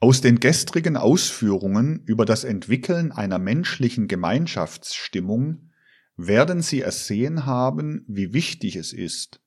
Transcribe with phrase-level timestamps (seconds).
[0.00, 5.70] Aus den gestrigen Ausführungen über das Entwickeln einer menschlichen Gemeinschaftsstimmung
[6.16, 9.40] werden Sie ersehen haben, wie wichtig es ist,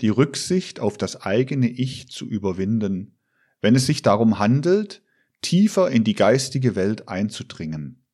[0.00, 3.18] die Rücksicht auf das eigene Ich zu überwinden,
[3.60, 5.02] wenn es sich darum handelt,
[5.42, 8.04] tiefer in die geistige Welt einzudringen.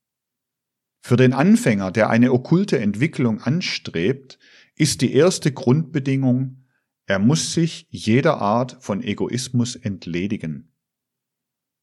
[1.02, 4.38] Für den Anfänger, der eine okkulte Entwicklung anstrebt,
[4.76, 6.64] ist die erste Grundbedingung,
[7.04, 10.71] er muss sich jeder Art von Egoismus entledigen.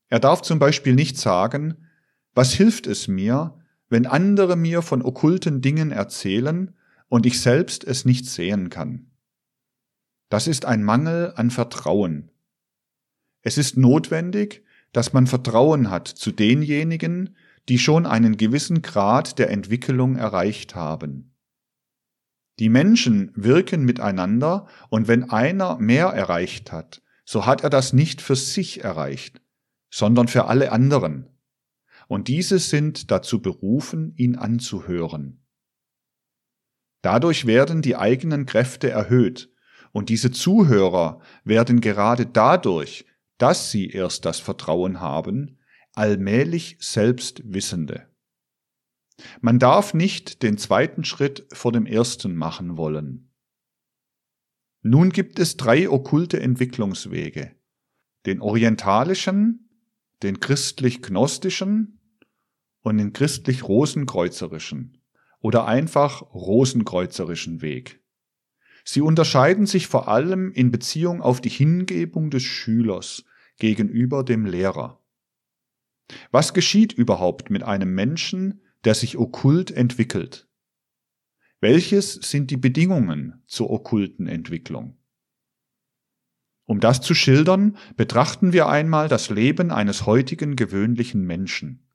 [0.09, 1.87] Er darf zum Beispiel nicht sagen,
[2.33, 3.59] was hilft es mir,
[3.89, 6.75] wenn andere mir von okkulten Dingen erzählen
[7.07, 9.11] und ich selbst es nicht sehen kann.
[10.29, 12.31] Das ist ein Mangel an Vertrauen.
[13.41, 17.35] Es ist notwendig, dass man Vertrauen hat zu denjenigen,
[17.67, 21.35] die schon einen gewissen Grad der Entwicklung erreicht haben.
[22.57, 28.21] Die Menschen wirken miteinander und wenn einer mehr erreicht hat, so hat er das nicht
[28.21, 29.41] für sich erreicht,
[29.89, 31.27] sondern für alle anderen.
[32.07, 35.45] Und diese sind dazu berufen, ihn anzuhören.
[37.01, 39.53] Dadurch werden die eigenen Kräfte erhöht,
[39.91, 43.05] und diese Zuhörer werden gerade dadurch,
[43.37, 45.57] dass sie erst das Vertrauen haben,
[45.93, 48.07] allmählich Selbstwissende.
[49.41, 53.31] Man darf nicht den zweiten Schritt vor dem ersten machen wollen.
[54.81, 57.55] Nun gibt es drei okkulte Entwicklungswege.
[58.25, 59.68] Den orientalischen,
[60.23, 61.99] den christlich-gnostischen
[62.81, 65.01] und den christlich-rosenkreuzerischen
[65.41, 68.01] oder einfach rosenkreuzerischen Weg.
[68.83, 73.23] Sie unterscheiden sich vor allem in Beziehung auf die Hingebung des Schülers
[73.57, 74.99] gegenüber dem Lehrer.
[76.31, 80.47] Was geschieht überhaupt mit einem Menschen, der sich okkult entwickelt?
[81.61, 84.98] Welches sind die Bedingungen zur okkulten Entwicklung?
[86.69, 91.89] Um das zu schildern, betrachten wir einmal das Leben eines heutigen gewöhnlichen Menschen.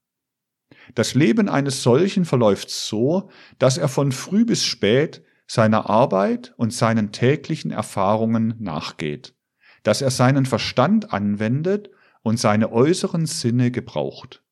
[0.96, 3.30] Das Leben eines solchen verläuft so,
[3.60, 9.36] dass er von früh bis spät seiner Arbeit und seinen täglichen Erfahrungen nachgeht,
[9.84, 11.90] dass er seinen Verstand anwendet
[12.22, 14.42] und seine äußeren Sinne gebraucht.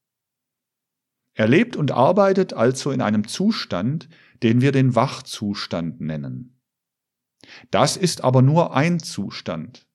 [1.34, 4.09] Er lebt und arbeitet also in einem Zustand,
[4.44, 6.60] den wir den Wachzustand nennen.
[7.72, 9.89] Das ist aber nur ein Zustand.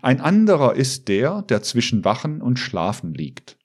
[0.00, 3.58] Ein anderer ist der, der zwischen Wachen und Schlafen liegt.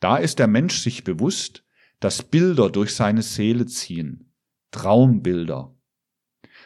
[0.00, 1.64] Da ist der Mensch sich bewusst,
[2.00, 4.34] dass Bilder durch seine Seele ziehen,
[4.70, 5.74] Traumbilder.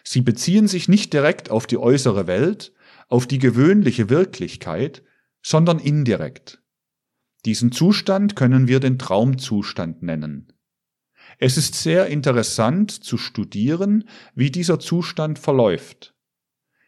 [0.03, 2.73] Sie beziehen sich nicht direkt auf die äußere Welt,
[3.09, 5.03] auf die gewöhnliche Wirklichkeit,
[5.43, 6.63] sondern indirekt.
[7.45, 10.53] Diesen Zustand können wir den Traumzustand nennen.
[11.39, 16.15] Es ist sehr interessant zu studieren, wie dieser Zustand verläuft.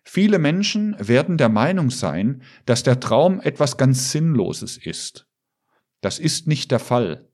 [0.05, 5.29] Viele Menschen werden der Meinung sein, dass der Traum etwas ganz Sinnloses ist.
[6.01, 7.29] Das ist nicht der Fall.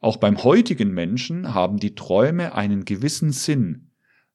[0.00, 3.90] Auch beim heutigen Menschen haben die Träume einen gewissen Sinn,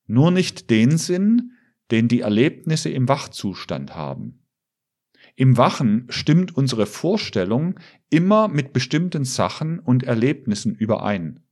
[0.06, 1.54] nur nicht den Sinn,
[1.92, 4.46] den die Erlebnisse im Wachzustand haben.
[5.36, 7.80] Im Wachen stimmt unsere Vorstellung
[8.10, 11.46] immer mit bestimmten Sachen und Erlebnissen überein.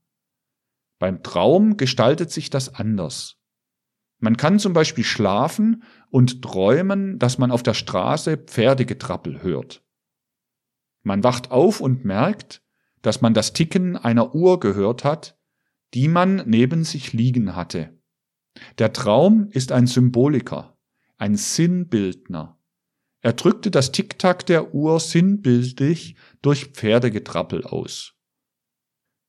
[0.98, 3.38] Beim Traum gestaltet sich das anders.
[4.20, 9.84] Man kann zum Beispiel schlafen und träumen, dass man auf der Straße Pferdegetrappel hört.
[11.04, 12.62] Man wacht auf und merkt,
[13.02, 15.38] dass man das Ticken einer Uhr gehört hat,
[15.94, 17.98] die man neben sich liegen hatte.
[18.78, 20.78] Der Traum ist ein Symboliker,
[21.18, 22.58] ein Sinnbildner.
[23.22, 28.16] Er drückte das Ticktack der Uhr sinnbildlich durch Pferdegetrappel aus.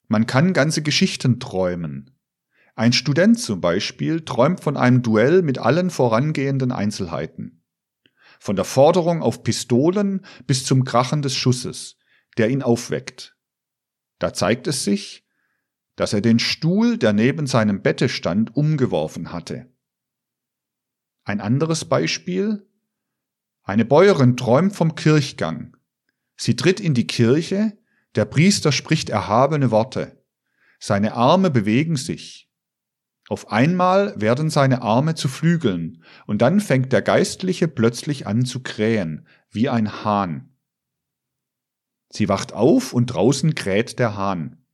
[0.09, 2.10] Man kann ganze Geschichten träumen,
[2.81, 7.63] ein Student zum Beispiel träumt von einem Duell mit allen vorangehenden Einzelheiten.
[8.39, 11.99] Von der Forderung auf Pistolen bis zum Krachen des Schusses,
[12.39, 13.37] der ihn aufweckt.
[14.19, 15.27] Da zeigt es sich,
[15.95, 19.71] dass er den Stuhl, der neben seinem Bette stand, umgeworfen hatte.
[21.25, 22.67] Ein anderes Beispiel.
[23.63, 25.77] Eine Bäuerin träumt vom Kirchgang.
[26.35, 27.77] Sie tritt in die Kirche,
[28.15, 30.25] der Priester spricht erhabene Worte.
[30.79, 32.50] Seine Arme bewegen sich.
[33.31, 38.61] Auf einmal werden seine Arme zu Flügeln, und dann fängt der Geistliche plötzlich an zu
[38.61, 40.57] krähen, wie ein Hahn.
[42.09, 44.65] Sie wacht auf und draußen kräht der Hahn.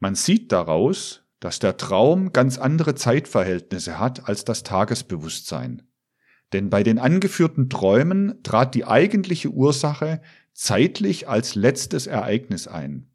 [0.00, 5.82] Man sieht daraus, dass der Traum ganz andere Zeitverhältnisse hat als das Tagesbewusstsein.
[6.52, 10.20] Denn bei den angeführten Träumen trat die eigentliche Ursache
[10.52, 13.08] zeitlich als letztes Ereignis ein.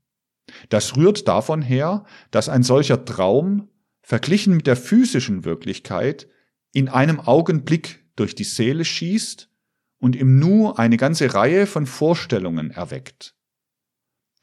[0.70, 3.68] Das rührt davon her, dass ein solcher Traum
[4.04, 6.28] verglichen mit der physischen Wirklichkeit
[6.74, 9.50] in einem Augenblick durch die Seele schießt
[9.98, 13.36] und im Nu eine ganze Reihe von Vorstellungen erweckt.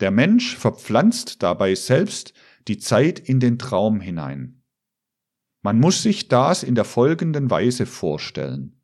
[0.01, 2.33] Der Mensch verpflanzt dabei selbst
[2.67, 4.63] die Zeit in den Traum hinein.
[5.63, 8.81] Man muss sich das in der folgenden Weise vorstellen.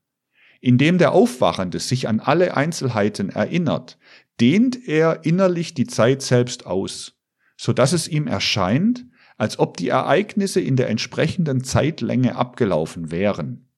[0.60, 3.98] Indem der Aufwachende sich an alle Einzelheiten erinnert,
[4.40, 7.14] dehnt er innerlich die Zeit selbst aus,
[7.56, 9.06] so dass es ihm erscheint,
[9.36, 13.68] als ob die Ereignisse in der entsprechenden Zeitlänge abgelaufen wären.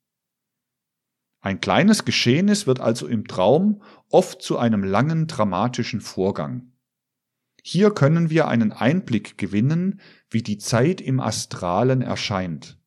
[1.40, 6.72] Ein kleines Geschehnis wird also im Traum oft zu einem langen dramatischen Vorgang.
[7.62, 10.00] Hier können wir einen Einblick gewinnen,
[10.30, 12.78] wie die Zeit im Astralen erscheint.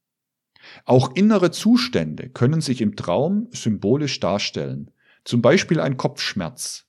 [0.85, 4.91] Auch innere Zustände können sich im Traum symbolisch darstellen,
[5.23, 6.87] zum Beispiel ein Kopfschmerz.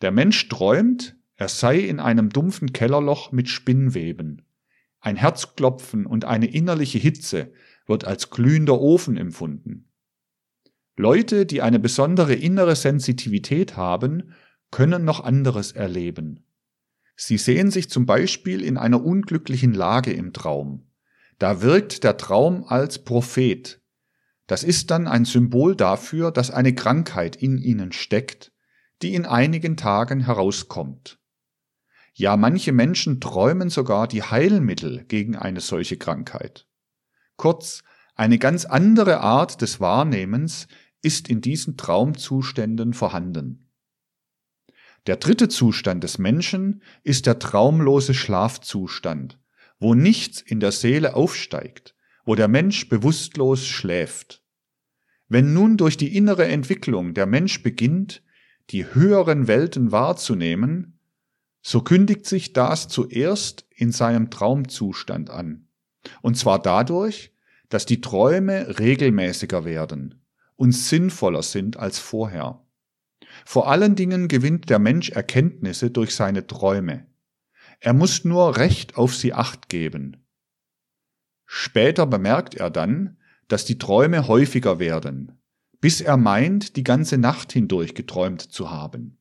[0.00, 4.42] Der Mensch träumt, er sei in einem dumpfen Kellerloch mit Spinnweben.
[5.02, 7.52] Ein Herzklopfen und eine innerliche Hitze
[7.86, 9.90] wird als glühender Ofen empfunden.
[10.96, 14.32] Leute, die eine besondere innere Sensitivität haben,
[14.70, 16.46] können noch anderes erleben.
[17.16, 20.86] Sie sehen sich zum Beispiel in einer unglücklichen Lage im Traum.
[21.38, 23.82] Da wirkt der Traum als Prophet.
[24.46, 28.52] Das ist dann ein Symbol dafür, dass eine Krankheit in ihnen steckt,
[29.02, 31.18] die in einigen Tagen herauskommt.
[32.14, 36.66] Ja, manche Menschen träumen sogar die Heilmittel gegen eine solche Krankheit.
[37.36, 37.82] Kurz,
[38.14, 40.68] eine ganz andere Art des Wahrnehmens
[41.00, 43.70] ist in diesen Traumzuständen vorhanden.
[45.06, 49.40] Der dritte Zustand des Menschen ist der traumlose Schlafzustand,
[49.80, 54.44] wo nichts in der Seele aufsteigt, wo der Mensch bewusstlos schläft.
[55.28, 58.22] Wenn nun durch die innere Entwicklung der Mensch beginnt,
[58.70, 61.00] die höheren Welten wahrzunehmen,
[61.62, 65.68] so kündigt sich das zuerst in seinem Traumzustand an.
[66.20, 67.32] Und zwar dadurch,
[67.68, 70.22] dass die Träume regelmäßiger werden
[70.56, 72.60] und sinnvoller sind als vorher.
[73.46, 77.06] Vor allen Dingen gewinnt der Mensch Erkenntnisse durch seine Träume.
[77.80, 80.24] Er muss nur recht auf sie acht geben.
[81.46, 83.18] Später bemerkt er dann,
[83.48, 85.40] dass die Träume häufiger werden,
[85.80, 89.18] bis er meint, die ganze Nacht hindurch geträumt zu haben.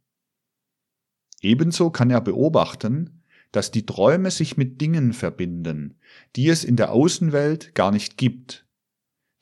[1.42, 3.22] Ebenso kann er beobachten,
[3.52, 5.96] dass die Träume sich mit Dingen verbinden,
[6.36, 8.66] die es in der Außenwelt gar nicht gibt,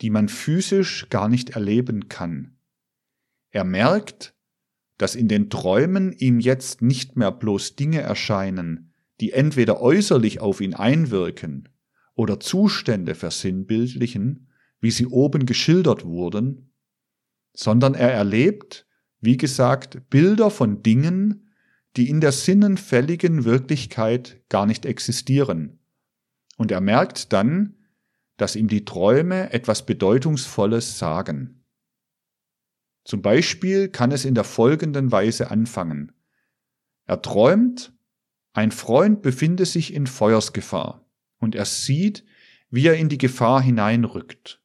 [0.02, 2.58] die man physisch gar nicht erleben kann.
[3.52, 4.34] Er merkt,
[4.98, 10.62] dass in den Träumen ihm jetzt nicht mehr bloß Dinge erscheinen, die entweder äußerlich auf
[10.62, 11.70] ihn einwirken
[12.16, 14.48] oder Zustände versinnbildlichen,
[14.82, 16.72] wie sie oben geschildert wurden,
[17.54, 18.88] sondern er erlebt,
[19.20, 21.49] wie gesagt, Bilder von Dingen,
[22.00, 25.80] die in der sinnenfälligen Wirklichkeit gar nicht existieren.
[26.56, 27.76] Und er merkt dann,
[28.38, 31.66] dass ihm die Träume etwas Bedeutungsvolles sagen.
[33.04, 36.14] Zum Beispiel kann es in der folgenden Weise anfangen.
[37.04, 37.92] Er träumt,
[38.54, 41.06] ein Freund befinde sich in Feuersgefahr
[41.40, 42.24] und er sieht,
[42.70, 44.64] wie er in die Gefahr hineinrückt.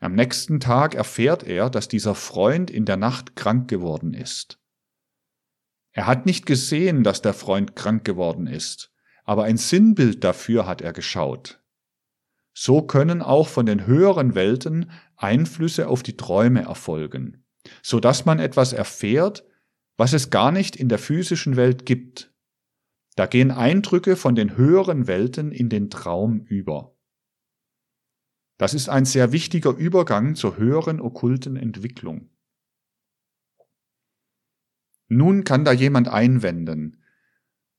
[0.00, 4.59] Am nächsten Tag erfährt er, dass dieser Freund in der Nacht krank geworden ist.
[5.92, 8.92] Er hat nicht gesehen, dass der Freund krank geworden ist,
[9.24, 11.60] aber ein Sinnbild dafür hat er geschaut.
[12.52, 17.44] So können auch von den höheren Welten Einflüsse auf die Träume erfolgen,
[17.82, 19.44] so dass man etwas erfährt,
[19.96, 22.32] was es gar nicht in der physischen Welt gibt.
[23.16, 26.96] Da gehen Eindrücke von den höheren Welten in den Traum über.
[28.58, 32.30] Das ist ein sehr wichtiger Übergang zur höheren okkulten Entwicklung.
[35.12, 37.02] Nun kann da jemand einwenden.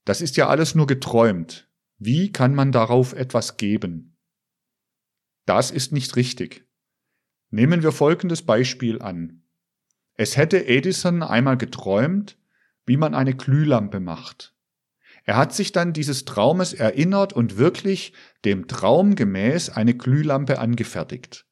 [0.04, 1.70] Das ist ja alles nur geträumt.
[1.98, 4.18] Wie kann man darauf etwas geben?
[5.46, 6.68] Das ist nicht richtig.
[7.50, 9.44] Nehmen wir folgendes Beispiel an.
[10.16, 12.38] Es hätte Edison einmal geträumt,
[12.86, 14.54] wie man eine Glühlampe macht.
[15.24, 18.12] Er hat sich dann dieses Traumes erinnert und wirklich
[18.44, 21.46] dem Traum gemäß eine Glühlampe angefertigt.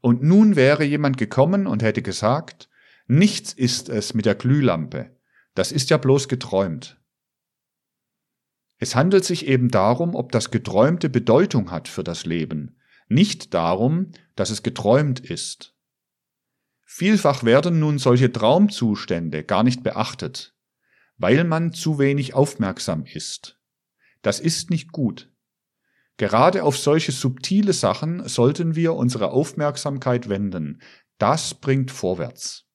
[0.00, 2.70] Und nun wäre jemand gekommen und hätte gesagt,
[3.06, 5.15] nichts ist es mit der Glühlampe.
[5.56, 7.00] Das ist ja bloß geträumt.
[8.76, 12.76] Es handelt sich eben darum, ob das Geträumte Bedeutung hat für das Leben,
[13.08, 15.74] nicht darum, dass es geträumt ist.
[16.84, 20.54] Vielfach werden nun solche Traumzustände gar nicht beachtet,
[21.16, 23.58] weil man zu wenig aufmerksam ist.
[24.20, 25.32] Das ist nicht gut.
[26.18, 30.82] Gerade auf solche subtile Sachen sollten wir unsere Aufmerksamkeit wenden.
[31.16, 32.65] Das bringt vorwärts.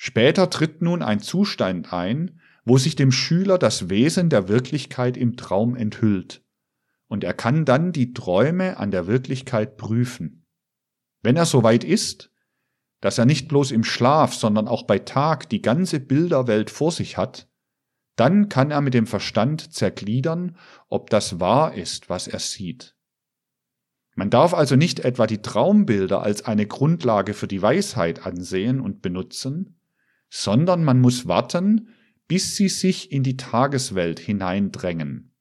[0.00, 5.36] Später tritt nun ein Zustand ein, wo sich dem Schüler das Wesen der Wirklichkeit im
[5.36, 6.44] Traum enthüllt,
[7.08, 10.46] und er kann dann die Träume an der Wirklichkeit prüfen.
[11.22, 12.30] Wenn er soweit ist,
[13.00, 17.16] dass er nicht bloß im Schlaf, sondern auch bei Tag die ganze Bilderwelt vor sich
[17.16, 17.48] hat,
[18.14, 20.56] dann kann er mit dem Verstand zergliedern,
[20.88, 22.94] ob das wahr ist, was er sieht.
[24.14, 29.02] Man darf also nicht etwa die Traumbilder als eine Grundlage für die Weisheit ansehen und
[29.02, 29.77] benutzen,
[30.28, 31.88] sondern man muss warten,
[32.26, 35.34] bis sie sich in die Tageswelt hineindrängen.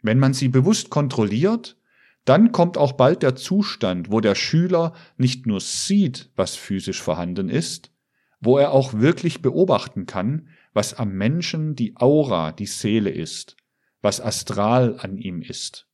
[0.00, 1.76] Wenn man sie bewusst kontrolliert,
[2.24, 7.50] dann kommt auch bald der Zustand, wo der Schüler nicht nur sieht, was physisch vorhanden
[7.50, 7.92] ist,
[8.40, 13.56] wo er auch wirklich beobachten kann, was am Menschen die Aura, die Seele ist,
[14.00, 15.88] was astral an ihm ist.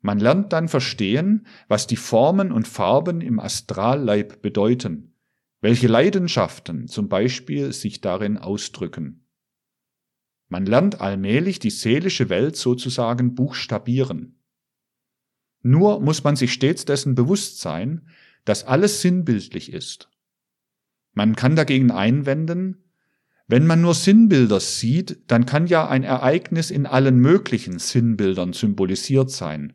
[0.00, 5.09] Man lernt dann verstehen, was die Formen und Farben im Astralleib bedeuten,
[5.60, 9.26] welche Leidenschaften zum Beispiel sich darin ausdrücken.
[10.48, 14.40] Man lernt allmählich die seelische Welt sozusagen buchstabieren.
[15.62, 18.08] Nur muss man sich stets dessen bewusst sein,
[18.44, 20.10] dass alles sinnbildlich ist.
[21.12, 22.84] Man kann dagegen einwenden,
[23.46, 29.30] wenn man nur Sinnbilder sieht, dann kann ja ein Ereignis in allen möglichen Sinnbildern symbolisiert
[29.30, 29.74] sein,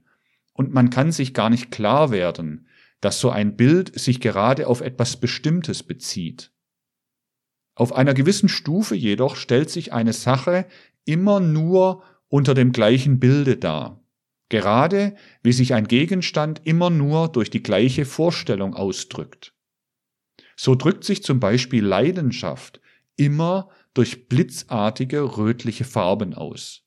[0.54, 2.68] und man kann sich gar nicht klar werden,
[3.06, 6.52] dass so ein Bild sich gerade auf etwas Bestimmtes bezieht.
[7.76, 10.66] Auf einer gewissen Stufe jedoch stellt sich eine Sache
[11.06, 14.04] immer nur unter dem gleichen Bilde dar,
[14.50, 19.54] gerade wie sich ein Gegenstand immer nur durch die gleiche Vorstellung ausdrückt.
[20.56, 22.82] So drückt sich zum Beispiel Leidenschaft
[23.18, 26.82] immer durch blitzartige rötliche Farben aus.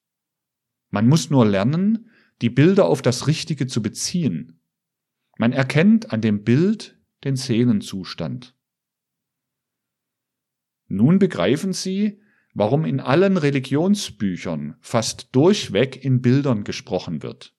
[0.90, 2.10] Man muss nur lernen,
[2.42, 4.58] die Bilder auf das Richtige zu beziehen.
[5.38, 8.54] Man erkennt an dem Bild den Seelenzustand.
[10.88, 12.20] Nun begreifen Sie,
[12.54, 17.54] warum in allen Religionsbüchern fast durchweg in Bildern gesprochen wird.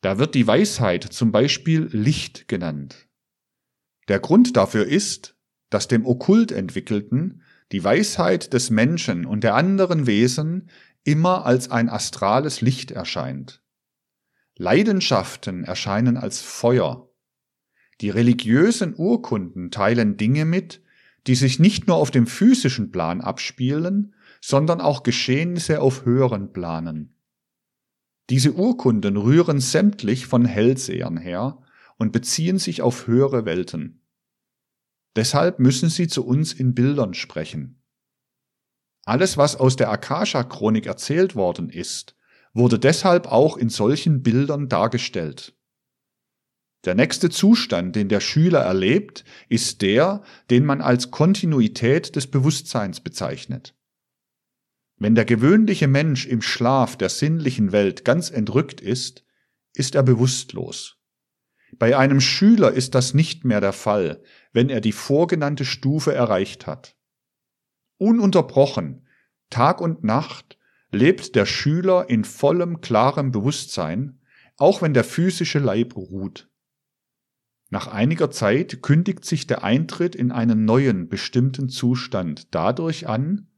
[0.00, 3.08] Da wird die Weisheit zum Beispiel Licht genannt.
[4.08, 5.36] Der Grund dafür ist,
[5.70, 7.42] dass dem okkult entwickelten
[7.72, 10.68] die Weisheit des Menschen und der anderen Wesen
[11.04, 13.62] immer als ein astrales Licht erscheint.
[14.58, 17.10] Leidenschaften erscheinen als Feuer.
[18.00, 20.82] Die religiösen Urkunden teilen Dinge mit,
[21.26, 27.14] die sich nicht nur auf dem physischen Plan abspielen, sondern auch Geschehnisse auf höheren Planen.
[28.30, 31.62] Diese Urkunden rühren sämtlich von Hellsehern her
[31.98, 34.02] und beziehen sich auf höhere Welten.
[35.16, 37.82] Deshalb müssen sie zu uns in Bildern sprechen.
[39.04, 42.15] Alles, was aus der Akasha-Chronik erzählt worden ist,
[42.56, 45.54] wurde deshalb auch in solchen Bildern dargestellt.
[46.84, 53.00] Der nächste Zustand, den der Schüler erlebt, ist der, den man als Kontinuität des Bewusstseins
[53.00, 53.74] bezeichnet.
[54.98, 59.24] Wenn der gewöhnliche Mensch im Schlaf der sinnlichen Welt ganz entrückt ist,
[59.74, 60.96] ist er bewusstlos.
[61.78, 64.22] Bei einem Schüler ist das nicht mehr der Fall,
[64.52, 66.96] wenn er die vorgenannte Stufe erreicht hat.
[67.98, 69.06] Ununterbrochen,
[69.50, 70.55] Tag und Nacht,
[70.96, 74.20] lebt der Schüler in vollem klarem Bewusstsein,
[74.56, 76.48] auch wenn der physische Leib ruht.
[77.68, 83.48] Nach einiger Zeit kündigt sich der Eintritt in einen neuen bestimmten Zustand dadurch an,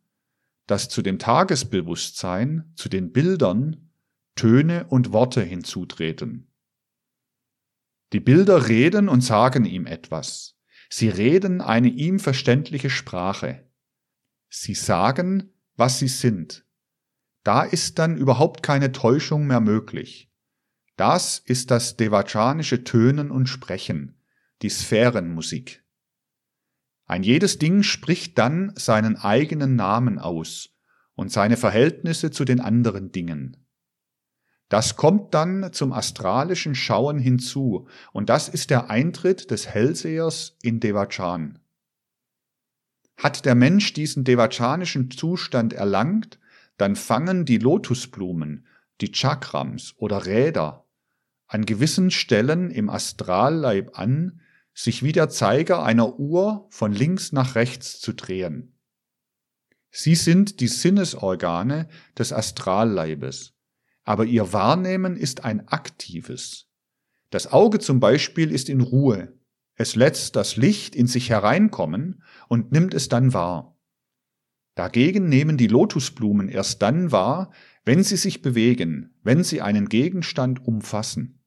[0.66, 3.90] dass zu dem Tagesbewusstsein, zu den Bildern,
[4.34, 6.50] Töne und Worte hinzutreten.
[8.12, 10.56] Die Bilder reden und sagen ihm etwas.
[10.88, 13.68] Sie reden eine ihm verständliche Sprache.
[14.48, 16.64] Sie sagen, was sie sind.
[17.48, 20.30] Da ist dann überhaupt keine Täuschung mehr möglich.
[20.96, 24.20] Das ist das devachanische Tönen und Sprechen,
[24.60, 25.82] die Sphärenmusik.
[27.06, 30.76] Ein jedes Ding spricht dann seinen eigenen Namen aus
[31.14, 33.56] und seine Verhältnisse zu den anderen Dingen.
[34.68, 40.80] Das kommt dann zum astralischen Schauen hinzu, und das ist der Eintritt des Hellsehers in
[40.80, 41.60] Devachan.
[43.16, 46.38] Hat der Mensch diesen devachanischen Zustand erlangt,
[46.78, 48.66] dann fangen die Lotusblumen,
[49.02, 50.86] die Chakrams oder Räder
[51.46, 54.40] an gewissen Stellen im Astralleib an,
[54.74, 58.78] sich wie der Zeiger einer Uhr von links nach rechts zu drehen.
[59.90, 63.58] Sie sind die Sinnesorgane des Astralleibes
[64.08, 66.66] aber ihr Wahrnehmen ist ein aktives.
[67.28, 69.34] Das Auge zum Beispiel ist in Ruhe.
[69.74, 73.77] Es lässt das Licht in sich hereinkommen und nimmt es dann wahr.
[74.78, 77.50] Dagegen nehmen die Lotusblumen erst dann wahr,
[77.84, 81.42] wenn sie sich bewegen, wenn sie einen Gegenstand umfassen.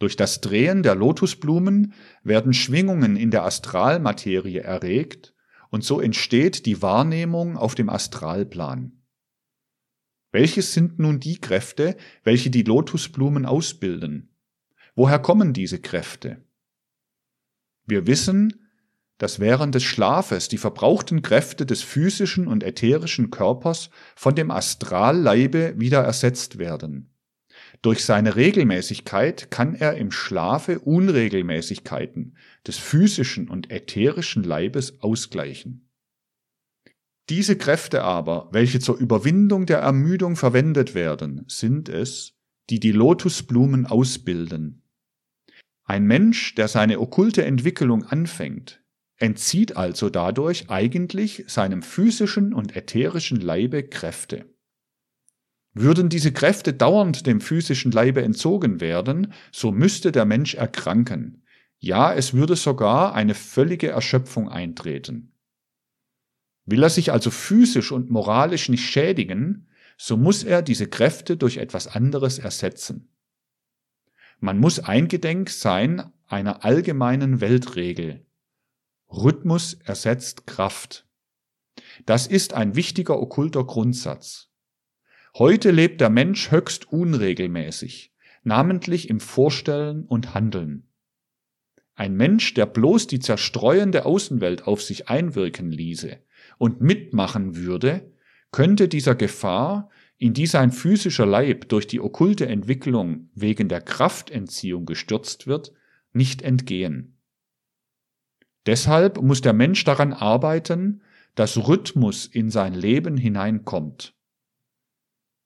[0.00, 1.92] Durch das Drehen der Lotusblumen
[2.24, 5.36] werden Schwingungen in der Astralmaterie erregt
[5.70, 9.04] und so entsteht die Wahrnehmung auf dem Astralplan.
[10.32, 14.34] Welches sind nun die Kräfte, welche die Lotusblumen ausbilden?
[14.96, 16.44] Woher kommen diese Kräfte?
[17.86, 18.71] Wir wissen,
[19.22, 25.74] dass während des Schlafes die verbrauchten Kräfte des physischen und ätherischen Körpers von dem Astralleibe
[25.76, 27.14] wieder ersetzt werden.
[27.82, 32.36] Durch seine Regelmäßigkeit kann er im Schlafe Unregelmäßigkeiten
[32.66, 35.88] des physischen und ätherischen Leibes ausgleichen.
[37.28, 42.34] Diese Kräfte aber, welche zur Überwindung der Ermüdung verwendet werden, sind es,
[42.70, 44.82] die die Lotusblumen ausbilden.
[45.84, 48.81] Ein Mensch, der seine okkulte Entwicklung anfängt,
[49.22, 54.46] entzieht also dadurch eigentlich seinem physischen und ätherischen Leibe Kräfte.
[55.74, 61.44] Würden diese Kräfte dauernd dem physischen Leibe entzogen werden, so müsste der Mensch erkranken.
[61.78, 65.32] Ja, es würde sogar eine völlige Erschöpfung eintreten.
[66.66, 71.58] Will er sich also physisch und moralisch nicht schädigen, so muss er diese Kräfte durch
[71.58, 73.08] etwas anderes ersetzen.
[74.40, 78.26] Man muss eingedenk sein einer allgemeinen Weltregel,
[79.12, 81.06] Rhythmus ersetzt Kraft.
[82.06, 84.48] Das ist ein wichtiger okkulter Grundsatz.
[85.36, 90.88] Heute lebt der Mensch höchst unregelmäßig, namentlich im Vorstellen und Handeln.
[91.94, 96.18] Ein Mensch, der bloß die zerstreuende Außenwelt auf sich einwirken ließe
[96.56, 98.10] und mitmachen würde,
[98.50, 104.86] könnte dieser Gefahr, in die sein physischer Leib durch die okkulte Entwicklung wegen der Kraftentziehung
[104.86, 105.72] gestürzt wird,
[106.14, 107.18] nicht entgehen.
[108.66, 111.02] Deshalb muss der Mensch daran arbeiten,
[111.34, 114.14] dass Rhythmus in sein Leben hineinkommt.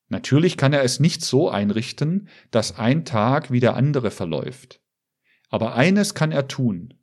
[0.09, 4.81] Natürlich kann er es nicht so einrichten, dass ein Tag wie der andere verläuft.
[5.49, 6.95] Aber eines kann er tun.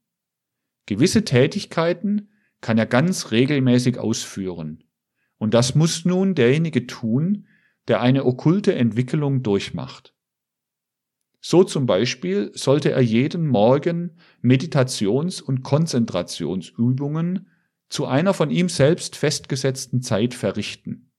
[0.86, 2.30] Gewisse Tätigkeiten
[2.62, 4.84] kann er ganz regelmäßig ausführen.
[5.38, 7.48] Und das muss nun derjenige tun,
[7.88, 10.14] der eine okkulte Entwicklung durchmacht.
[11.46, 17.50] So zum Beispiel sollte er jeden Morgen Meditations- und Konzentrationsübungen
[17.90, 21.12] zu einer von ihm selbst festgesetzten Zeit verrichten.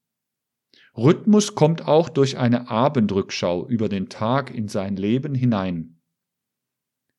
[0.97, 6.01] Rhythmus kommt auch durch eine Abendrückschau über den Tag in sein Leben hinein.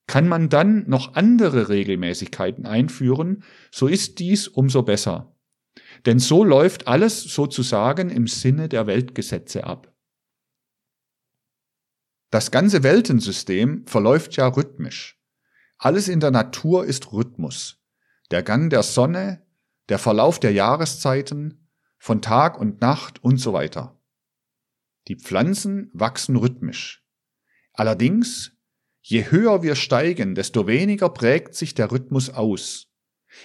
[0.09, 5.37] Kann man dann noch andere Regelmäßigkeiten einführen, so ist dies umso besser.
[6.07, 9.96] Denn so läuft alles sozusagen im Sinne der Weltgesetze ab.
[12.31, 15.21] Das ganze Weltensystem verläuft ja rhythmisch.
[15.79, 17.79] Alles in der Natur ist Rhythmus.
[18.31, 19.47] Der Gang der Sonne,
[19.89, 24.01] der Verlauf der Jahreszeiten, von Tag und Nacht und so weiter.
[25.09, 27.05] Die Pflanzen wachsen rhythmisch.
[27.73, 28.53] Allerdings,
[29.03, 32.89] je höher wir steigen, desto weniger prägt sich der Rhythmus aus.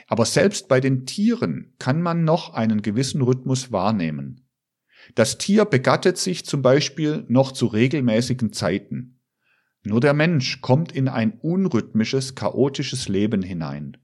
[0.07, 4.47] Aber selbst bei den Tieren kann man noch einen gewissen Rhythmus wahrnehmen.
[5.15, 9.19] Das Tier begattet sich zum Beispiel noch zu regelmäßigen Zeiten.
[9.83, 13.97] Nur der Mensch kommt in ein unrhythmisches, chaotisches Leben hinein.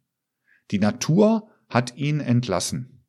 [0.72, 3.06] Die Natur hat ihn entlassen.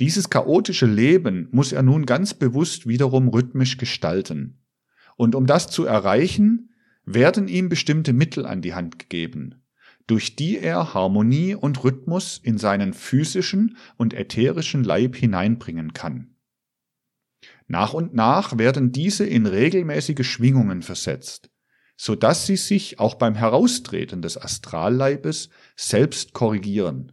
[0.00, 4.64] Dieses chaotische Leben muss er nun ganz bewusst wiederum rhythmisch gestalten.
[5.16, 9.62] Und um das zu erreichen, werden ihm bestimmte Mittel an die Hand gegeben
[10.08, 16.34] durch die er Harmonie und Rhythmus in seinen physischen und ätherischen Leib hineinbringen kann.
[17.68, 21.50] Nach und nach werden diese in regelmäßige Schwingungen versetzt,
[21.96, 27.12] so dass sie sich auch beim Heraustreten des Astralleibes selbst korrigieren.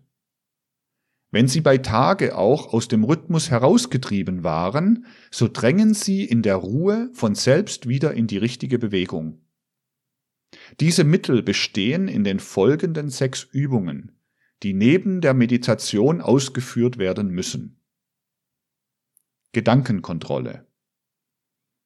[1.31, 6.55] Wenn sie bei Tage auch aus dem Rhythmus herausgetrieben waren, so drängen sie in der
[6.55, 9.44] Ruhe von selbst wieder in die richtige Bewegung.
[10.79, 14.19] Diese Mittel bestehen in den folgenden sechs Übungen,
[14.63, 17.81] die neben der Meditation ausgeführt werden müssen.
[19.53, 20.67] Gedankenkontrolle.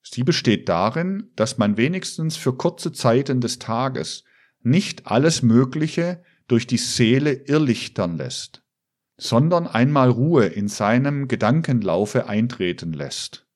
[0.01, 4.23] Sie besteht darin, dass man wenigstens für kurze Zeiten des Tages
[4.61, 8.63] nicht alles Mögliche durch die Seele irrlichtern lässt,
[9.17, 13.47] sondern einmal Ruhe in seinem Gedankenlaufe eintreten lässt.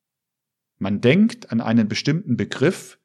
[0.78, 3.00] Man denkt an einen bestimmten Begriff,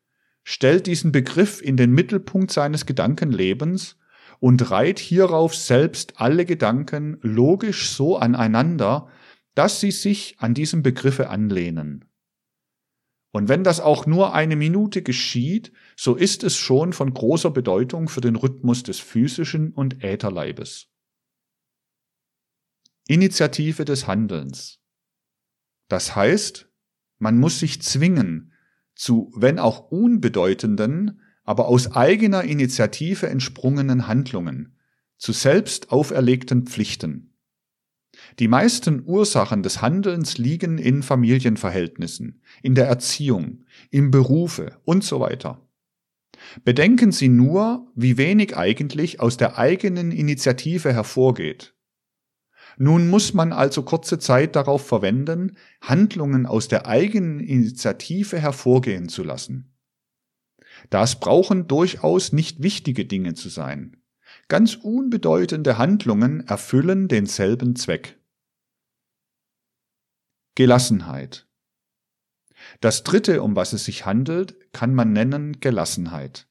[0.50, 3.98] stellt diesen Begriff in den Mittelpunkt seines Gedankenlebens
[4.40, 9.10] und reiht hierauf selbst alle Gedanken logisch so aneinander,
[9.54, 12.06] dass sie sich an diesem Begriffe anlehnen.
[13.30, 18.08] Und wenn das auch nur eine Minute geschieht, so ist es schon von großer Bedeutung
[18.08, 20.88] für den Rhythmus des physischen und Ätherleibes.
[23.06, 24.80] Initiative des Handelns.
[25.88, 26.70] Das heißt,
[27.18, 28.54] man muss sich zwingen,
[28.98, 34.76] zu, wenn auch unbedeutenden, aber aus eigener Initiative entsprungenen Handlungen,
[35.16, 37.32] zu selbst auferlegten Pflichten.
[38.40, 45.20] Die meisten Ursachen des Handelns liegen in Familienverhältnissen, in der Erziehung, im Berufe und so
[45.20, 45.64] weiter.
[46.64, 51.74] Bedenken Sie nur, wie wenig eigentlich aus der eigenen Initiative hervorgeht.
[52.80, 59.24] Nun muss man also kurze Zeit darauf verwenden, Handlungen aus der eigenen Initiative hervorgehen zu
[59.24, 59.74] lassen.
[60.88, 63.96] Das brauchen durchaus nicht wichtige Dinge zu sein.
[64.46, 68.16] Ganz unbedeutende Handlungen erfüllen denselben Zweck.
[70.54, 71.48] Gelassenheit.
[72.80, 76.46] Das dritte, um was es sich handelt, kann man nennen Gelassenheit.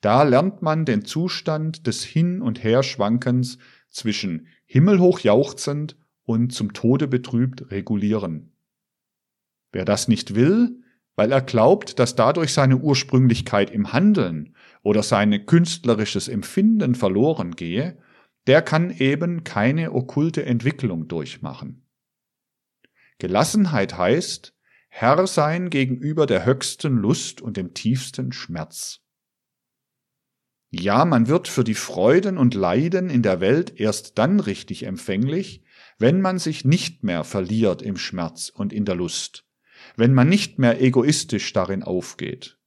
[0.00, 3.58] Da lernt man den Zustand des Hin- und Herschwankens
[3.90, 8.52] zwischen himmelhoch jauchzend und zum Tode betrübt regulieren.
[9.72, 10.82] Wer das nicht will,
[11.16, 17.98] weil er glaubt, dass dadurch seine Ursprünglichkeit im Handeln oder sein künstlerisches Empfinden verloren gehe,
[18.46, 21.86] der kann eben keine okkulte Entwicklung durchmachen.
[23.18, 24.54] Gelassenheit heißt,
[24.90, 29.00] Herr sein gegenüber der höchsten Lust und dem tiefsten Schmerz.
[30.70, 35.62] Ja, man wird für die Freuden und Leiden in der Welt erst dann richtig empfänglich,
[35.98, 39.46] wenn man sich nicht mehr verliert im Schmerz und in der Lust,
[39.96, 42.58] wenn man nicht mehr egoistisch darin aufgeht.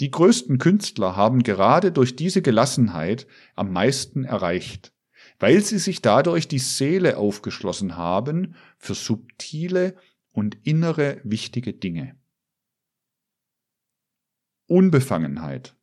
[0.00, 4.94] Die größten Künstler haben gerade durch diese Gelassenheit am meisten erreicht,
[5.38, 9.94] weil sie sich dadurch die Seele aufgeschlossen haben für subtile
[10.30, 12.18] und innere wichtige Dinge.
[14.66, 15.76] Unbefangenheit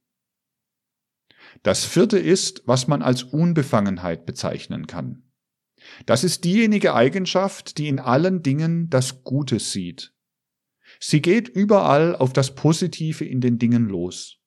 [1.63, 5.23] das vierte ist, was man als Unbefangenheit bezeichnen kann.
[6.05, 10.13] Das ist diejenige Eigenschaft, die in allen Dingen das Gute sieht.
[10.99, 14.37] Sie geht überall auf das Positive in den Dingen los.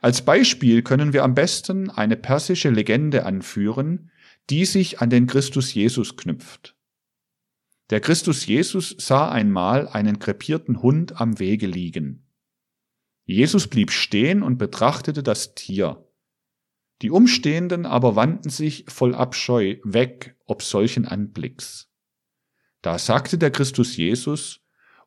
[0.00, 4.10] Als Beispiel können wir am besten eine persische Legende anführen,
[4.48, 6.76] die sich an den Christus Jesus knüpft.
[7.90, 12.25] Der Christus Jesus sah einmal einen krepierten Hund am Wege liegen.
[13.26, 16.02] Jesus blieb stehen und betrachtete das Tier.
[17.02, 21.90] Die Umstehenden aber wandten sich voll Abscheu weg ob solchen Anblicks.
[22.80, 24.60] Da sagte der Christus Jesus,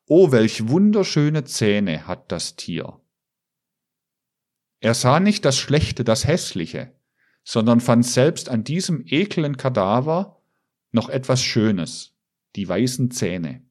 [0.05, 2.99] O welch wunderschöne Zähne hat das Tier.
[4.81, 6.93] Er sah nicht das Schlechte, das Hässliche,
[7.43, 10.41] sondern fand selbst an diesem eklen Kadaver
[10.91, 12.15] noch etwas Schönes,
[12.55, 13.65] die weißen Zähne.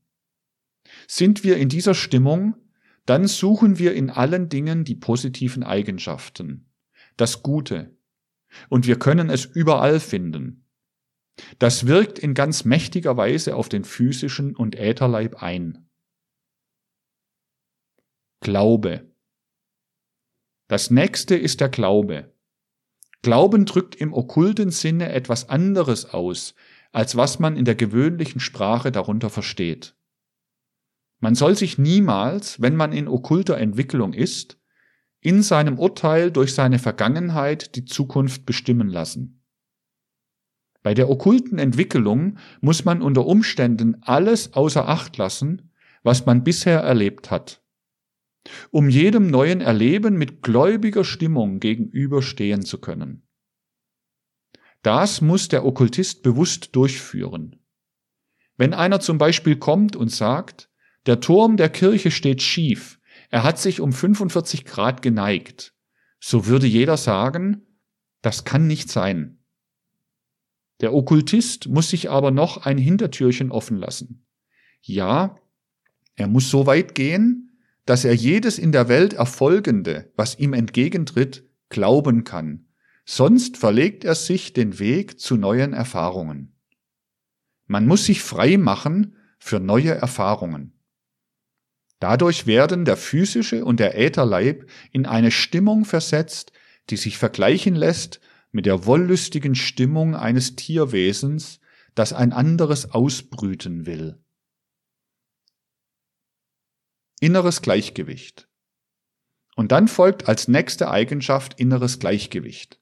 [1.07, 2.55] Sind wir in dieser Stimmung,
[3.09, 6.71] dann suchen wir in allen Dingen die positiven Eigenschaften,
[7.17, 7.97] das Gute,
[8.69, 10.67] und wir können es überall finden.
[11.59, 15.89] Das wirkt in ganz mächtiger Weise auf den physischen und Ätherleib ein.
[18.41, 19.11] Glaube.
[20.67, 22.35] Das nächste ist der Glaube.
[23.23, 26.55] Glauben drückt im okkulten Sinne etwas anderes aus,
[26.93, 29.98] als was man in der gewöhnlichen Sprache darunter versteht.
[31.21, 34.59] Man soll sich niemals, wenn man in okkulter Entwicklung ist,
[35.21, 39.45] in seinem Urteil durch seine Vergangenheit die Zukunft bestimmen lassen.
[40.83, 46.81] Bei der okkulten Entwicklung muss man unter Umständen alles außer Acht lassen, was man bisher
[46.81, 47.65] erlebt hat,
[48.71, 53.27] um jedem neuen Erleben mit gläubiger Stimmung gegenüberstehen zu können.
[54.83, 57.57] Das muss der Okkultist bewusst durchführen.
[58.57, 60.68] Wenn einer zum Beispiel kommt und sagt,
[61.09, 63.01] der Turm der Kirche steht schief.
[63.31, 65.75] Er hat sich um 45 Grad geneigt.
[66.21, 67.67] So würde jeder sagen,
[68.21, 69.39] das kann nicht sein.
[70.81, 74.27] Der Okkultist muss sich aber noch ein Hintertürchen offen lassen.
[74.83, 75.39] Ja,
[76.15, 81.49] er muss so weit gehen, dass er jedes in der Welt Erfolgende, was ihm entgegentritt,
[81.71, 82.67] glauben kann.
[83.07, 86.55] Sonst verlegt er sich den Weg zu neuen Erfahrungen.
[87.67, 90.78] Man muss sich frei machen für neue Erfahrungen.
[92.01, 96.53] Dadurch werden der physische und der Ätherleib in eine Stimmung versetzt,
[96.91, 98.21] die sich vergleichen lässt
[98.53, 101.61] mit der wollüstigen Stimmung eines Tierwesens,
[101.95, 104.23] das ein anderes ausbrüten will.
[107.21, 108.49] Inneres Gleichgewicht.
[109.57, 112.81] Und dann folgt als nächste Eigenschaft inneres Gleichgewicht.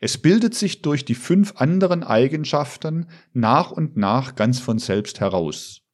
[0.00, 5.85] Es bildet sich durch die fünf anderen Eigenschaften nach und nach ganz von selbst heraus.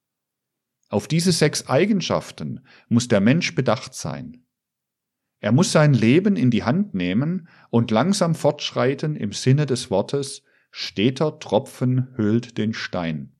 [0.93, 4.45] Auf diese sechs Eigenschaften muss der Mensch bedacht sein.
[5.41, 10.43] Er muss sein Leben in die Hand nehmen und langsam fortschreiten im Sinne des Wortes,
[10.71, 13.35] steter Tropfen höhlt den Stein.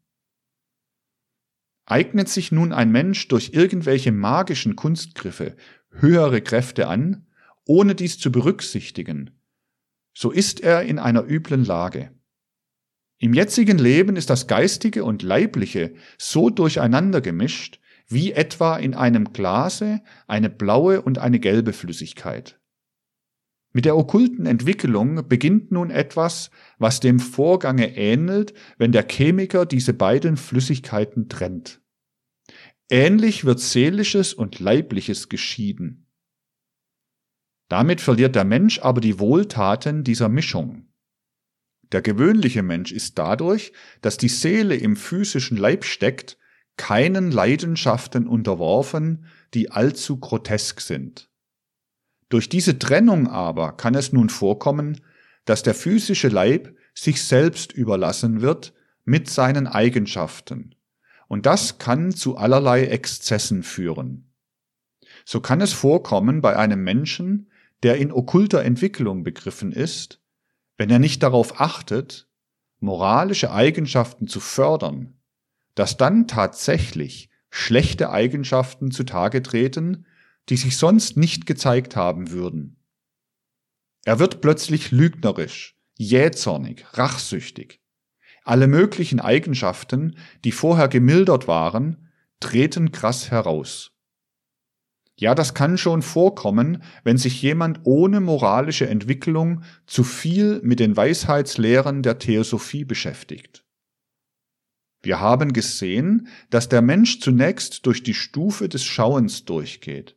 [1.85, 5.55] Eignet sich nun ein Mensch durch irgendwelche magischen Kunstgriffe
[5.91, 7.27] höhere Kräfte an,
[7.67, 9.39] ohne dies zu berücksichtigen,
[10.15, 12.19] so ist er in einer üblen Lage.
[13.23, 19.33] Im jetzigen Leben ist das Geistige und Leibliche so durcheinander gemischt, wie etwa in einem
[19.33, 22.59] Glase eine blaue und eine gelbe Flüssigkeit.
[23.73, 29.95] Mit der okkulten Entwicklung beginnt nun etwas, was dem Vorgange ähnelt, wenn der Chemiker diese
[29.95, 31.81] beiden Flüssigkeiten trennt.
[32.91, 36.09] Ähnlich wird Seelisches und Leibliches geschieden.
[37.69, 40.92] Damit verliert der Mensch aber die Wohltaten dieser Mischung.
[41.93, 46.39] Der gewöhnliche Mensch ist dadurch, dass die Seele im physischen Leib steckt,
[46.79, 51.29] keinen Leidenschaften unterworfen, die allzu grotesk sind.
[52.31, 55.03] Durch diese Trennung aber kann es nun vorkommen,
[55.45, 58.73] dass der physische Leib sich selbst überlassen wird
[59.05, 60.75] mit seinen Eigenschaften.
[61.29, 64.33] Und das kann zu allerlei Exzessen führen.
[65.27, 67.51] So kann es vorkommen bei einem Menschen,
[67.83, 70.22] der in okkulter Entwicklung begriffen ist,
[70.83, 72.27] wenn er nicht darauf achtet,
[72.81, 75.17] moralische Eigenschaften zu fördern,
[75.77, 80.07] dass dann tatsächlich schlechte Eigenschaften zutage treten,
[80.49, 82.83] die sich sonst nicht gezeigt haben würden.
[84.05, 87.81] Er wird plötzlich lügnerisch, jähzornig, rachsüchtig.
[88.43, 92.09] Alle möglichen Eigenschaften, die vorher gemildert waren,
[92.41, 93.93] treten krass heraus.
[95.17, 100.97] Ja, das kann schon vorkommen, wenn sich jemand ohne moralische Entwicklung zu viel mit den
[100.97, 103.65] Weisheitslehren der Theosophie beschäftigt.
[105.03, 110.17] Wir haben gesehen, dass der Mensch zunächst durch die Stufe des Schauens durchgeht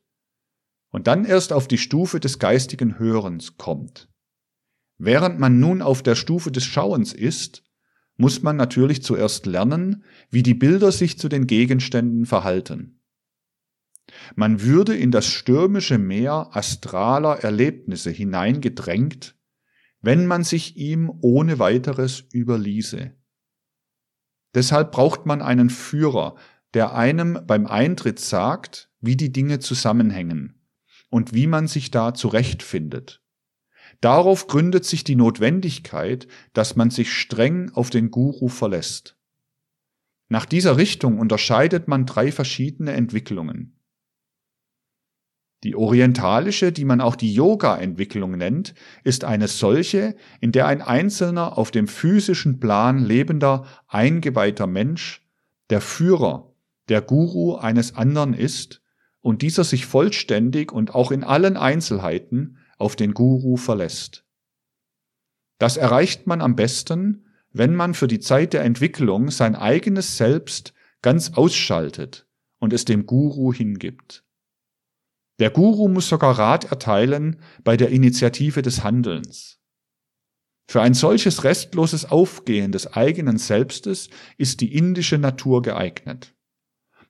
[0.91, 4.07] und dann erst auf die Stufe des geistigen Hörens kommt.
[4.97, 7.63] Während man nun auf der Stufe des Schauens ist,
[8.15, 13.01] muss man natürlich zuerst lernen, wie die Bilder sich zu den Gegenständen verhalten.
[14.35, 19.35] Man würde in das stürmische Meer astraler Erlebnisse hineingedrängt,
[20.01, 23.13] wenn man sich ihm ohne weiteres überließe.
[24.53, 26.35] Deshalb braucht man einen Führer,
[26.73, 30.61] der einem beim Eintritt sagt, wie die Dinge zusammenhängen
[31.09, 33.21] und wie man sich da zurechtfindet.
[34.01, 39.17] Darauf gründet sich die Notwendigkeit, dass man sich streng auf den Guru verlässt.
[40.27, 43.79] Nach dieser Richtung unterscheidet man drei verschiedene Entwicklungen.
[45.63, 51.57] Die orientalische, die man auch die Yoga-Entwicklung nennt, ist eine solche, in der ein einzelner
[51.57, 55.25] auf dem physischen Plan lebender, eingeweihter Mensch
[55.69, 56.53] der Führer,
[56.89, 58.81] der Guru eines anderen ist
[59.21, 64.23] und dieser sich vollständig und auch in allen Einzelheiten auf den Guru verlässt.
[65.57, 70.73] Das erreicht man am besten, wenn man für die Zeit der Entwicklung sein eigenes Selbst
[71.01, 72.27] ganz ausschaltet
[72.59, 74.24] und es dem Guru hingibt.
[75.39, 79.59] Der Guru muss sogar Rat erteilen bei der Initiative des Handelns.
[80.67, 86.33] Für ein solches restloses Aufgehen des eigenen Selbstes ist die indische Natur geeignet.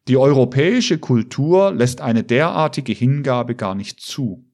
[0.07, 4.45] Die europäische Kultur lässt eine derartige Hingabe gar nicht zu.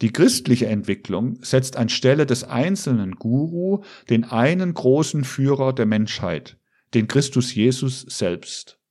[0.00, 6.58] Die christliche Entwicklung setzt anstelle des einzelnen Guru den einen großen Führer der Menschheit,
[6.94, 8.81] den Christus Jesus selbst.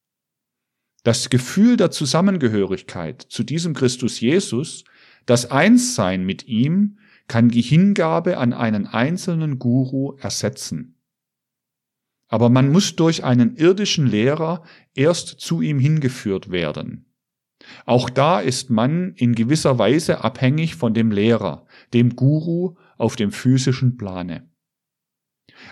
[1.04, 4.84] Das Gefühl der Zusammengehörigkeit zu diesem Christus Jesus,
[5.26, 11.00] das Einssein mit ihm, kann die Hingabe an einen einzelnen Guru ersetzen.
[12.28, 17.06] Aber man muss durch einen irdischen Lehrer erst zu ihm hingeführt werden.
[17.86, 23.32] Auch da ist man in gewisser Weise abhängig von dem Lehrer, dem Guru auf dem
[23.32, 24.50] physischen Plane.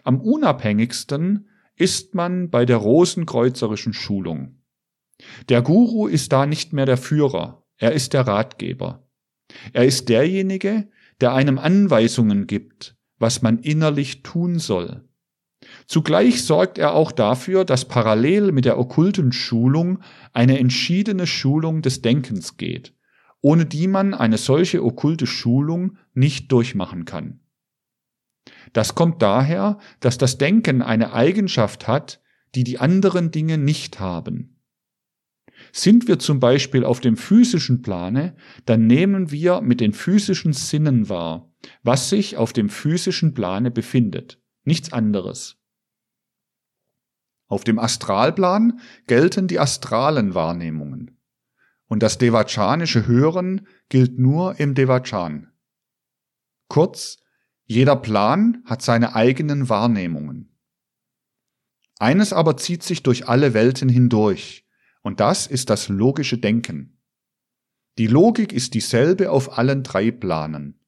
[0.04, 4.59] Am unabhängigsten ist man bei der rosenkreuzerischen Schulung.
[5.50, 9.08] Der Guru ist da nicht mehr der Führer, er ist der Ratgeber.
[9.74, 10.90] Er ist derjenige,
[11.22, 15.04] der einem Anweisungen gibt, was man innerlich tun soll.
[15.88, 20.00] Zugleich sorgt er auch dafür, dass parallel mit der okkulten Schulung
[20.34, 22.94] eine entschiedene Schulung des Denkens geht,
[23.42, 27.42] ohne die man eine solche okkulte Schulung nicht durchmachen kann.
[28.74, 32.22] Das kommt daher, dass das Denken eine Eigenschaft hat,
[32.56, 34.59] die die anderen Dinge nicht haben.
[35.72, 41.10] Sind wir zum Beispiel auf dem physischen Plane, dann nehmen wir mit den physischen Sinnen
[41.10, 41.52] wahr,
[41.84, 45.58] was sich auf dem physischen Plane befindet, nichts anderes.
[47.48, 51.20] Auf dem Astralplan gelten die astralen Wahrnehmungen.
[51.88, 55.52] Und das devachanische Hören gilt nur im Devachan.
[56.68, 57.18] Kurz,
[57.66, 60.56] jeder Plan hat seine eigenen Wahrnehmungen.
[61.98, 64.69] Eines aber zieht sich durch alle Welten hindurch,
[65.02, 66.98] und das ist das logische Denken.
[67.98, 70.80] Die Logik ist dieselbe auf allen drei Planen.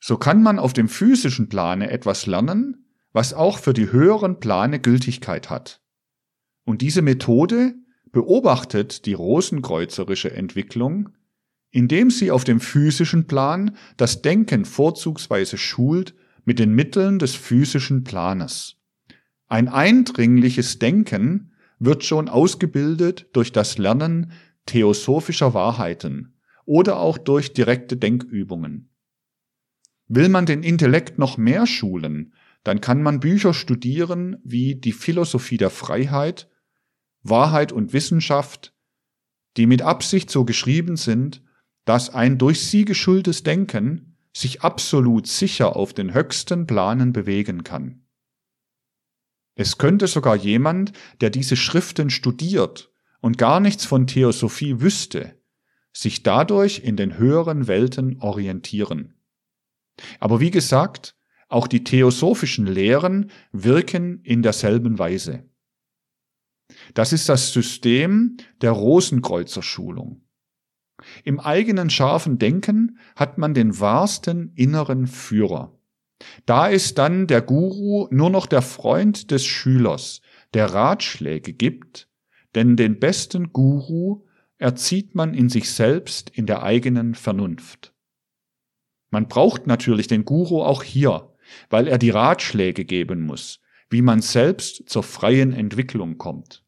[0.00, 4.80] So kann man auf dem physischen Plane etwas lernen, was auch für die höheren Plane
[4.80, 5.82] Gültigkeit hat.
[6.64, 7.74] Und diese Methode
[8.12, 11.10] beobachtet die rosenkreuzerische Entwicklung,
[11.70, 18.02] indem sie auf dem physischen Plan das Denken vorzugsweise schult mit den Mitteln des physischen
[18.02, 18.76] Planes.
[19.46, 21.49] Ein eindringliches Denken
[21.80, 24.32] wird schon ausgebildet durch das Lernen
[24.66, 28.90] theosophischer Wahrheiten oder auch durch direkte Denkübungen.
[30.06, 35.56] Will man den Intellekt noch mehr schulen, dann kann man Bücher studieren wie die Philosophie
[35.56, 36.48] der Freiheit,
[37.22, 38.74] Wahrheit und Wissenschaft,
[39.56, 41.42] die mit Absicht so geschrieben sind,
[41.84, 47.99] dass ein durch sie geschultes Denken sich absolut sicher auf den höchsten Planen bewegen kann.
[49.60, 55.38] Es könnte sogar jemand, der diese Schriften studiert und gar nichts von Theosophie wüsste,
[55.92, 59.20] sich dadurch in den höheren Welten orientieren.
[60.18, 61.14] Aber wie gesagt,
[61.50, 65.44] auch die theosophischen Lehren wirken in derselben Weise.
[66.94, 70.22] Das ist das System der Rosenkreuzerschulung.
[71.22, 75.78] Im eigenen scharfen Denken hat man den wahrsten inneren Führer.
[76.46, 80.20] Da ist dann der Guru nur noch der Freund des Schülers,
[80.54, 82.08] der Ratschläge gibt,
[82.54, 84.24] denn den besten Guru
[84.58, 87.94] erzieht man in sich selbst in der eigenen Vernunft.
[89.10, 91.34] Man braucht natürlich den Guru auch hier,
[91.68, 96.64] weil er die Ratschläge geben muss, wie man selbst zur freien Entwicklung kommt.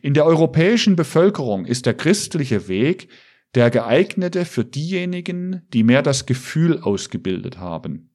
[0.00, 3.08] In der europäischen Bevölkerung ist der christliche Weg
[3.54, 8.10] der geeignete für diejenigen, die mehr das Gefühl ausgebildet haben.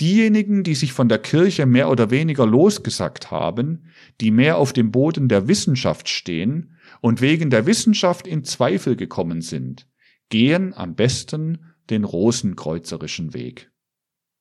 [0.00, 4.92] Diejenigen, die sich von der Kirche mehr oder weniger losgesagt haben, die mehr auf dem
[4.92, 9.88] Boden der Wissenschaft stehen und wegen der Wissenschaft in Zweifel gekommen sind,
[10.28, 13.72] gehen am besten den rosenkreuzerischen Weg.